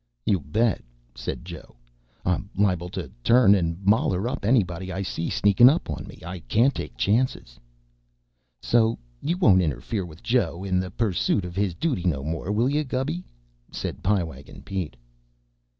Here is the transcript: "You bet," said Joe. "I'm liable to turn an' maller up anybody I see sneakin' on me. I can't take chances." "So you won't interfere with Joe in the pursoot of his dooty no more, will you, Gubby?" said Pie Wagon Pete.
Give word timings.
"You 0.25 0.39
bet," 0.39 0.83
said 1.13 1.45
Joe. 1.45 1.75
"I'm 2.25 2.49
liable 2.57 2.89
to 2.89 3.11
turn 3.23 3.53
an' 3.53 3.75
maller 3.85 4.27
up 4.27 4.43
anybody 4.43 4.91
I 4.91 5.03
see 5.03 5.29
sneakin' 5.29 5.69
on 5.69 6.07
me. 6.07 6.19
I 6.25 6.39
can't 6.39 6.73
take 6.73 6.97
chances." 6.97 7.59
"So 8.63 8.97
you 9.21 9.37
won't 9.37 9.61
interfere 9.61 10.03
with 10.03 10.23
Joe 10.23 10.63
in 10.63 10.79
the 10.79 10.89
pursoot 10.89 11.45
of 11.45 11.55
his 11.55 11.75
dooty 11.75 12.05
no 12.05 12.23
more, 12.23 12.51
will 12.51 12.67
you, 12.67 12.83
Gubby?" 12.83 13.23
said 13.71 14.01
Pie 14.01 14.23
Wagon 14.23 14.63
Pete. 14.63 14.95